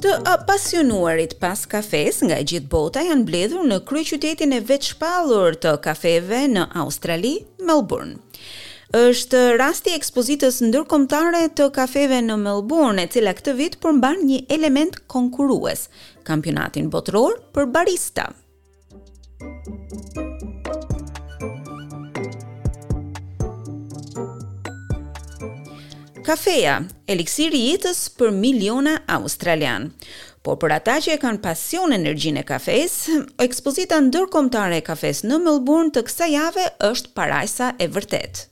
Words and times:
Të 0.00 0.16
pasionuarit 0.48 1.34
pas 1.42 1.60
kafes 1.68 2.22
nga 2.24 2.38
e 2.40 2.44
gjithë 2.50 2.68
bota 2.72 3.02
janë 3.04 3.26
bledhur 3.28 3.66
në 3.68 3.76
krye 3.88 4.06
qytetin 4.08 4.54
e 4.56 4.60
veç 4.70 4.94
të 5.60 5.72
kafeve 5.86 6.38
në 6.48 6.64
Australi, 6.82 7.34
Melbourne. 7.68 8.16
Është 8.96 9.42
rasti 9.60 9.90
ekspozitës 9.94 10.62
ndërkombëtare 10.64 11.44
të 11.56 11.68
kafeve 11.76 12.22
në 12.24 12.36
Melbourne, 12.46 13.02
e 13.02 13.06
cila 13.12 13.34
këtë 13.34 13.52
vit 13.60 13.76
përmban 13.82 14.24
një 14.24 14.40
element 14.56 14.96
konkurues, 15.06 15.88
kampionatin 16.24 16.88
botëror 16.90 17.32
për 17.54 17.66
barista. 17.66 18.30
kafeja, 26.24 26.80
eliksiri 27.10 27.58
i 27.60 27.70
jetës 27.72 28.00
për 28.18 28.32
miliona 28.36 28.98
australian. 29.18 29.90
Por 30.44 30.56
për 30.62 30.74
ata 30.78 30.96
që 31.04 31.14
e 31.16 31.18
kanë 31.22 31.42
pasion 31.44 31.92
energjinë 31.96 32.40
e 32.42 32.46
kafes, 32.50 32.94
ekspozita 33.44 34.00
ndërkombëtare 34.08 34.80
e 34.80 34.86
kafes 34.86 35.24
në 35.26 35.40
Melbourne 35.46 35.92
të 35.96 36.06
kësa 36.08 36.30
jave 36.32 36.68
është 36.92 37.12
parajsa 37.18 37.74
e 37.84 37.90
vërtet. 37.96 38.46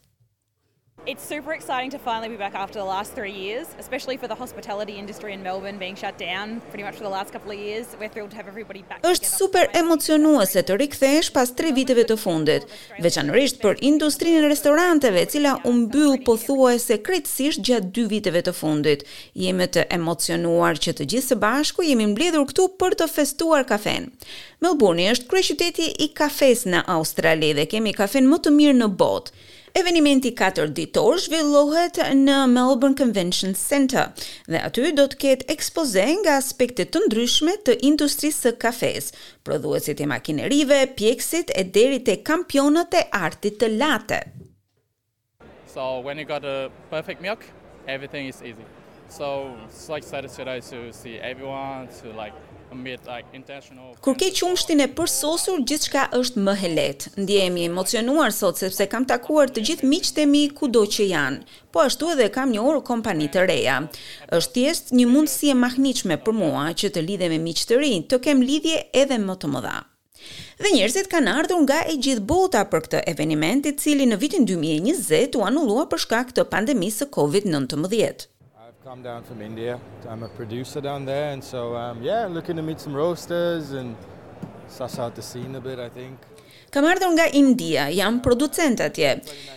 It's 1.14 1.26
super 1.26 1.52
exciting 1.54 1.90
to 1.96 1.98
finally 1.98 2.28
be 2.28 2.36
back 2.36 2.54
after 2.54 2.78
the 2.78 2.84
last 2.84 3.12
3 3.14 3.32
years, 3.32 3.66
especially 3.80 4.18
for 4.18 4.28
the 4.32 4.38
hospitality 4.42 4.94
industry 5.02 5.32
in 5.36 5.42
Melbourne 5.42 5.78
being 5.78 5.96
shut 5.96 6.16
down 6.18 6.46
pretty 6.70 6.84
much 6.84 6.96
for 6.98 7.02
the 7.08 7.14
last 7.18 7.28
couple 7.34 7.50
of 7.54 7.58
years. 7.66 7.86
We're 7.98 8.10
thrilled 8.12 8.30
to 8.34 8.38
have 8.40 8.46
everybody 8.52 8.82
back. 8.90 9.00
Ës 9.08 9.22
super 9.38 9.62
emocionuese 9.80 10.60
të 10.68 10.76
rikthehesh 10.82 11.30
pas 11.32 11.48
3 11.62 11.72
viteve 11.78 12.04
të 12.10 12.18
fundit, 12.20 12.66
veçanërisht 13.00 13.62
për 13.64 13.80
industrinë 13.90 14.42
e 14.42 14.52
restoranteve 14.52 15.24
e 15.24 15.30
cila 15.32 15.54
u 15.64 15.72
mbyll 15.80 16.18
pothuajse 16.28 17.00
krejtësisht 17.08 17.64
gjatë 17.70 17.88
2 18.02 18.06
viteve 18.12 18.44
të 18.50 18.54
fundit. 18.60 19.06
Jemi 19.48 19.70
të 19.78 19.86
emocionuar 19.98 20.76
që 20.84 20.92
të 21.00 21.08
gjithë 21.14 21.30
së 21.32 21.40
bashku 21.46 21.88
jemi 21.88 22.10
mbledhur 22.12 22.44
këtu 22.52 22.68
për 22.84 22.98
të 23.00 23.08
festuar 23.16 23.64
kafen. 23.72 24.10
Melbourne 24.60 25.08
është 25.14 25.32
kryeqyteti 25.32 25.88
i 26.04 26.12
kafes 26.20 26.66
në 26.68 26.84
Australi 26.98 27.54
dhe 27.56 27.68
kemi 27.72 27.96
kafen 27.96 28.28
më 28.28 28.44
të 28.44 28.58
mirë 28.60 28.82
në 28.82 28.92
botë. 29.04 29.32
Evenimenti 29.80 30.34
4 30.34 30.72
ditor 30.76 31.20
zhvillohet 31.22 32.00
në 32.20 32.38
Melbourne 32.50 32.96
Convention 32.98 33.52
Center 33.58 34.08
dhe 34.50 34.58
aty 34.68 34.88
do 34.98 35.04
të 35.12 35.18
ketë 35.24 35.46
ekspoze 35.54 36.02
nga 36.22 36.32
aspekte 36.40 36.82
të 36.90 37.04
ndryshme 37.04 37.54
të 37.68 37.76
industrisë 37.90 38.40
së 38.48 38.52
kafes, 38.64 39.12
prodhuesit 39.46 40.02
e 40.02 40.08
makinerive, 40.10 40.80
pjekësit 40.98 41.52
e 41.54 41.62
deri 41.78 42.00
te 42.08 42.16
kampionat 42.26 42.96
e 42.98 43.04
artit 43.20 43.60
të 43.62 43.70
latte. 43.76 44.18
So 45.74 46.00
when 46.02 46.18
you 46.18 46.26
got 46.32 46.44
a 46.44 46.72
perfect 46.90 47.22
milk, 47.22 47.46
everything 47.86 48.26
is 48.26 48.42
easy. 48.42 48.66
So 49.08 49.54
it's 49.68 49.86
like 49.92 50.02
satisfied 50.02 50.62
to 50.74 50.90
see 50.92 51.20
everyone 51.22 51.86
to 52.02 52.10
like 52.24 52.34
Kur 54.04 54.16
ke 54.18 54.28
qumshtin 54.38 54.82
e 54.84 54.86
përsosur, 54.98 55.62
gjithë 55.70 55.88
shka 55.88 56.02
është 56.18 56.42
më 56.48 56.54
helet. 56.62 57.06
Ndjehemi 57.22 57.62
emocionuar 57.68 58.34
sot 58.38 58.60
sepse 58.60 58.86
kam 58.94 59.06
takuar 59.08 59.48
të 59.50 59.64
gjithë 59.68 59.88
miqët 59.92 60.20
e 60.20 60.26
mi 60.32 60.42
kudo 60.58 60.82
që 60.94 61.06
janë, 61.12 61.40
po 61.72 61.84
ashtu 61.84 62.10
edhe 62.14 62.26
kam 62.36 62.52
një 62.52 62.64
orë 62.70 62.82
kompani 62.90 63.30
të 63.32 63.46
reja. 63.50 63.78
Është 64.38 64.54
thjesht 64.58 64.92
një 64.98 65.08
mundësi 65.14 65.52
e 65.52 65.56
mahnitshme 65.64 66.20
për 66.26 66.36
mua 66.42 66.66
që 66.80 66.92
të 66.96 67.06
lidhem 67.08 67.32
me 67.36 67.40
miq 67.48 67.64
të 67.68 67.80
rinj, 67.82 68.04
të 68.10 68.20
kem 68.28 68.44
lidhje 68.50 68.82
edhe 69.04 69.20
më 69.24 69.38
të 69.44 69.52
mëdha. 69.54 69.76
Dhe 70.62 70.74
njerëzit 70.76 71.08
kanë 71.12 71.36
ardhur 71.40 71.62
nga 71.64 71.80
e 71.90 71.96
gjithë 72.04 72.26
bota 72.34 72.66
për 72.70 72.84
këtë 72.88 73.04
eveniment 73.14 73.68
i 73.70 73.76
cili 73.80 74.08
në 74.10 74.16
vitin 74.26 74.48
2020 74.50 75.40
u 75.40 75.44
anullua 75.50 75.86
për 75.92 76.04
shkak 76.08 76.34
të 76.36 76.48
pandemisë 76.54 77.06
së 77.06 77.14
COVID-19 77.16 78.28
come 78.84 79.02
down 79.02 79.22
from 79.24 79.40
India. 79.42 79.78
I'm 80.08 80.22
a 80.22 80.28
producer 80.28 80.80
down 80.80 81.04
there, 81.04 81.32
and 81.32 81.42
so 81.42 81.74
um, 81.74 82.00
yeah, 82.02 82.26
looking 82.26 82.56
to 82.56 82.62
meet 82.62 82.80
some 82.80 82.94
roasters 82.94 83.72
and 83.72 83.96
suss 84.68 84.98
out 84.98 85.14
the 85.16 85.22
scene 85.22 85.54
a 85.56 85.60
bit, 85.60 85.78
I 85.80 85.88
think. 85.88 86.18
Kam 86.70 86.84
ardhur 86.84 87.10
nga 87.16 87.26
India, 87.32 87.88
jam 87.92 88.20
producent 88.20 88.78
atje. 88.84 89.10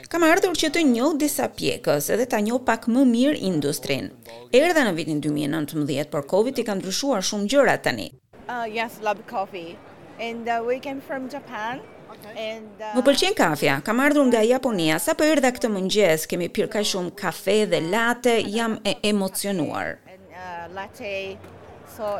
Kam 0.09 0.23
ardhur 0.27 0.53
që 0.57 0.69
të 0.77 0.83
njoh 0.95 1.11
disa 1.19 1.47
pjekës 1.59 2.07
edhe 2.15 2.25
ta 2.31 2.39
njoh 2.39 2.59
pak 2.69 2.87
më 2.87 3.03
mirë 3.13 3.39
industrinë. 3.51 4.11
Erdha 4.57 4.85
në 4.87 4.93
vitin 4.97 5.19
2019, 5.25 6.07
por 6.13 6.25
Covid 6.33 6.63
i 6.63 6.67
ka 6.69 6.77
ndryshuar 6.79 7.21
shumë 7.27 7.49
gjëra 7.53 7.77
tani. 7.85 8.09
Uh, 8.47 8.65
yes, 8.65 8.99
love 9.03 9.19
coffee. 9.27 9.75
And 10.19 10.47
uh, 10.47 10.63
we 10.65 10.79
came 10.79 11.01
from 11.01 11.27
Japan. 11.29 11.81
Uh, 12.11 12.91
Më 12.95 13.01
pëlqen 13.07 13.35
kafja, 13.37 13.77
kam 13.85 14.01
ardhur 14.03 14.25
nga 14.27 14.41
Japonia, 14.45 14.97
sa 14.99 15.13
për 15.15 15.21
po 15.23 15.29
erda 15.33 15.51
këtë 15.55 15.69
mëngjes, 15.71 16.25
kemi 16.29 16.49
pyrë 16.51 16.71
ka 16.73 16.81
shumë 16.89 17.13
kafe 17.21 17.55
dhe 17.71 17.79
latte, 17.91 18.33
jam 18.55 18.77
e 18.87 18.95
emocionuar. 19.11 19.93
Uh, 20.73 22.17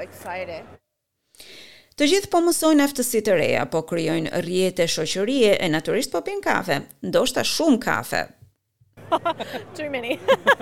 të 2.00 2.08
gjithë 2.14 2.32
po 2.34 2.40
mësojnë 2.46 2.86
aftësit 2.88 3.26
të 3.28 3.36
reja, 3.42 3.66
po 3.74 3.82
kryojnë 3.90 4.40
rjetë 4.46 4.86
e 4.88 4.94
shoqërie 4.96 5.56
e 5.58 5.72
naturisht 5.74 6.14
po 6.14 6.24
pin 6.28 6.40
kafe, 6.46 6.80
ndoshta 7.08 7.44
shumë 7.56 7.82
kafe. 7.84 8.24
too 9.76 9.90
many. 9.92 10.18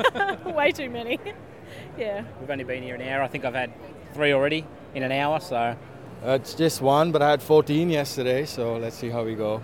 Way 0.58 0.72
too 0.72 0.90
many. 0.90 1.20
yeah. 2.02 2.24
We've 2.40 2.50
only 2.50 2.64
been 2.64 2.82
here 2.82 2.96
an 2.96 3.02
hour. 3.04 3.22
I 3.22 3.28
think 3.28 3.46
I've 3.46 3.54
had 3.54 3.70
three 4.16 4.34
already 4.34 4.66
in 4.96 5.04
an 5.04 5.12
hour, 5.12 5.40
so... 5.40 5.76
Uh, 6.22 6.32
it's 6.36 6.54
just 6.54 6.82
one, 6.82 7.12
but 7.12 7.22
I 7.22 7.30
had 7.30 7.42
14 7.42 7.90
yesterday, 7.90 8.46
so 8.46 8.76
let's 8.78 8.98
see 8.98 9.10
how 9.10 9.24
we 9.24 9.36
go. 9.36 9.62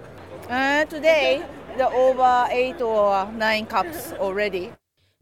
Uh, 0.49 0.85
today, 0.85 1.43
the 1.77 1.89
over 1.89 2.47
eight 2.49 2.79
uh, 2.79 2.85
or 2.85 3.31
nine 3.33 3.65
cups 3.67 4.13
already. 4.19 4.71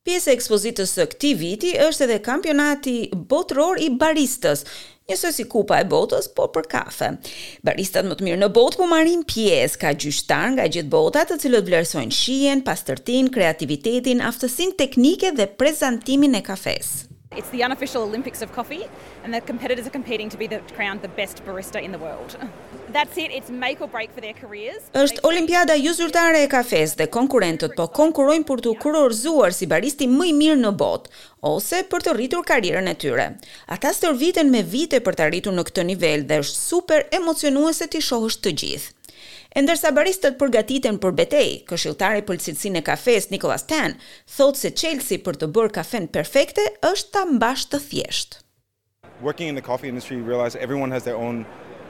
Pjesë 0.05 0.33
e 0.33 0.33
ekspozitës 0.35 0.91
së 0.97 1.05
këtij 1.13 1.31
viti 1.39 1.71
është 1.79 2.05
edhe 2.05 2.17
kampionati 2.25 2.95
botëror 3.31 3.79
i 3.79 3.87
baristës, 3.95 4.65
njësoj 5.09 5.31
si 5.37 5.45
kupa 5.49 5.79
e 5.79 5.85
botës, 5.87 6.27
por 6.35 6.51
për 6.53 6.67
kafe. 6.73 7.09
Baristat 7.65 8.05
më 8.11 8.17
të 8.19 8.27
mirë 8.27 8.41
në 8.43 8.49
botë 8.59 8.81
po 8.81 8.89
marrin 8.91 9.23
pjesë, 9.25 9.79
ka 9.85 9.95
gjyqtar 10.03 10.51
nga 10.57 10.67
gjithë 10.75 10.91
bota, 10.91 11.23
të 11.23 11.39
cilët 11.45 11.65
vlerësojnë 11.71 12.19
shijen, 12.19 12.65
pastërtin, 12.67 13.31
kreativitetin, 13.33 14.21
aftësinë 14.27 14.77
teknike 14.83 15.33
dhe 15.39 15.47
prezantimin 15.63 16.35
e 16.37 16.43
kafesë. 16.51 17.12
It's 17.35 17.49
the 17.49 17.63
unofficial 17.63 18.03
Olympics 18.03 18.41
of 18.43 18.51
coffee 18.53 18.85
and 19.23 19.33
the 19.33 19.41
competitors 19.41 19.87
are 19.87 19.91
competing 19.91 20.29
to 20.29 20.37
be 20.37 20.45
the 20.47 20.59
crowned 20.75 21.01
the 21.01 21.07
best 21.07 21.43
barista 21.45 21.81
in 21.81 21.91
the 21.91 21.97
world. 21.97 22.37
That's 22.95 23.17
it, 23.17 23.31
it's 23.31 23.49
make 23.49 23.81
or 23.81 23.87
break 23.87 24.09
for 24.13 24.21
their 24.21 24.33
careers. 24.41 24.83
Është 24.93 25.21
Olimpiada 25.27 25.73
ju 25.81 25.93
zyrtare 25.97 26.43
e 26.43 26.47
kafesë 26.51 26.99
dhe 27.03 27.07
konkurrentët 27.15 27.73
po 27.77 27.87
konkurrojnë 27.97 28.45
për 28.51 28.61
të 28.67 28.75
kurorzuar 28.83 29.55
si 29.57 29.65
baristi 29.71 30.07
më 30.13 30.27
i 30.29 30.33
mirë 30.43 30.59
në 30.61 30.73
botë 30.77 31.23
ose 31.49 31.81
për 31.89 32.05
të 32.07 32.15
rritur 32.19 32.43
karrierën 32.51 32.89
e 32.91 32.95
tyre. 33.05 33.25
Ata 33.73 33.93
stërviten 33.97 34.51
me 34.53 34.61
vite 34.61 35.01
për 35.03 35.17
të 35.19 35.25
arritur 35.29 35.57
në 35.57 35.65
këtë 35.71 35.87
nivel 35.89 36.27
dhe 36.29 36.37
është 36.45 36.59
super 36.67 37.07
emocionuese 37.17 37.89
ti 37.93 38.03
shohësh 38.11 38.41
të 38.45 38.57
gjithë. 38.63 38.91
E 39.53 39.61
ndërsa 39.61 39.91
baristët 39.93 40.37
përgatiten 40.41 40.95
për 41.01 41.11
betej, 41.19 41.49
këshiltari 41.69 42.23
për 42.29 42.39
cilësin 42.43 42.79
e 42.79 42.81
kafes, 42.87 43.27
Nikolas 43.33 43.67
Tan, 43.69 43.93
thotë 44.37 44.59
se 44.63 44.71
qelsi 44.81 45.19
për 45.27 45.37
të 45.43 45.49
bërë 45.57 45.75
kafen 45.75 46.07
perfekte 46.15 46.65
është 46.89 47.13
ta 47.17 47.25
mbash 47.35 47.67
të 47.71 47.81
thjeshtë. 47.89 48.39
Working 49.27 49.47
in 49.47 49.55
the 49.55 49.61
coffee 49.67 49.87
industry, 49.93 50.17
you 50.17 50.23
realize 50.33 50.57
everyone 50.67 50.89
has 50.97 51.03
their 51.03 51.15
own 51.27 51.45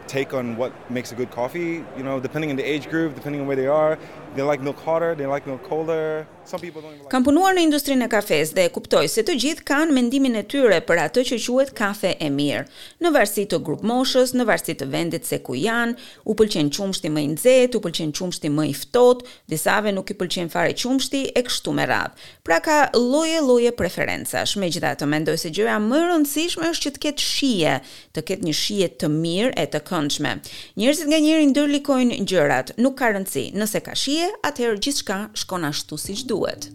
take 0.08 0.34
on 0.34 0.56
what 0.58 0.72
makes 0.90 1.12
a 1.12 1.16
good 1.16 1.32
coffee, 1.32 1.84
you 1.98 2.04
know, 2.04 2.20
depending 2.20 2.50
on 2.50 2.56
the 2.58 2.64
age 2.64 2.90
group, 2.90 3.16
depending 3.16 3.42
on 3.42 3.48
where 3.48 3.56
they 3.56 3.68
are. 3.68 3.98
They 4.36 4.42
like 4.42 4.62
milk 4.62 4.80
hotter, 4.80 5.14
they 5.14 5.28
like 5.28 5.46
milk 5.46 5.64
colder. 5.70 6.26
Some 6.44 6.60
people 6.60 6.82
don't 6.82 6.94
even 6.94 7.04
like. 7.06 7.12
Kam 7.14 7.22
punuar 7.24 7.54
në 7.54 7.62
industrinë 7.68 8.08
e 8.08 8.10
kafes 8.12 8.50
dhe 8.58 8.64
e 8.66 8.72
kuptoj 8.74 9.04
se 9.14 9.22
të 9.28 9.36
gjithë 9.40 9.66
kanë 9.68 9.94
mendimin 9.94 10.40
e 10.40 10.42
tyre 10.50 10.80
për 10.84 11.04
atë 11.04 11.24
që 11.30 11.38
quhet 11.44 11.70
kafe 11.78 12.16
e 12.18 12.30
mirë. 12.34 12.64
Në 13.06 13.12
varsi 13.14 13.46
të 13.52 13.60
grup 13.64 13.84
moshës, 13.86 14.34
në 14.34 14.48
varsi 14.50 14.74
të 14.80 14.88
vendit 14.92 15.30
se 15.30 15.38
ku 15.46 15.54
janë, 15.54 15.94
u 16.26 16.34
pëlqen 16.40 16.72
qumshti 16.74 17.12
më 17.14 17.22
i 17.22 17.30
nxehtë, 17.36 17.78
u 17.78 17.84
pëlqen 17.86 18.16
qumshti 18.18 18.50
më 18.52 18.66
i 18.72 18.74
ftohtë, 18.80 19.30
disave 19.54 19.94
nuk 19.94 20.10
i 20.10 20.18
pëlqen 20.24 20.50
fare 20.54 20.74
qumshti 20.82 21.28
e 21.30 21.46
kështu 21.46 21.76
me 21.78 21.86
radhë. 21.94 22.18
Pra 22.50 22.58
ka 22.66 22.80
lloje 22.98 23.38
lloje 23.46 23.76
preferencash. 23.78 24.58
Megjithatë, 24.66 25.06
mendoj 25.14 25.38
se 25.46 25.54
gjëja 25.56 25.78
më 25.86 26.00
e 26.02 26.10
rëndësishme 26.10 26.74
është 26.74 26.88
që 26.90 26.96
të 26.98 27.04
ketë 27.06 27.30
shije, 27.30 27.78
të 28.18 28.26
ketë 28.34 28.50
një 28.50 28.58
shije 28.64 28.90
të 28.98 29.14
mirë 29.14 29.54
e 29.62 29.70
të 29.76 29.86
këndshme. 30.04 30.32
Njerëzit 30.80 31.08
nga 31.10 31.20
njëri 31.26 31.46
ndërlikojnë 31.54 32.20
gjërat, 32.28 32.76
nuk 32.84 32.98
ka 33.00 33.14
rëndësi, 33.16 33.48
nëse 33.60 33.84
ka 33.88 33.96
shije, 34.04 34.30
atëherë 34.52 34.82
gjithçka 34.84 35.22
shkon 35.44 35.70
ashtu 35.72 36.02
siç 36.08 36.28
duhet. 36.32 36.72